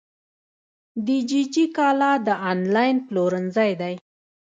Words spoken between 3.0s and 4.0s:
پلورنځی دی.